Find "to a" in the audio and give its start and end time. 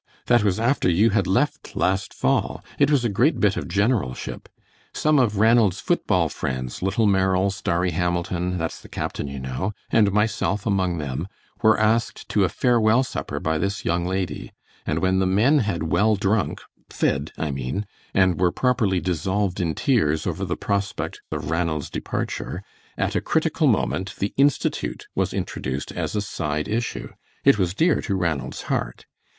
12.29-12.49